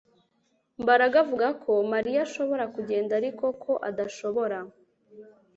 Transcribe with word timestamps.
Mbaraga 0.81 1.15
avuga 1.23 1.47
ko 1.63 1.71
Mariya 1.93 2.19
ashobora 2.27 2.63
kugenda 2.75 3.11
ariko 3.19 3.45
ko 3.63 3.71
adashobora 3.89 4.57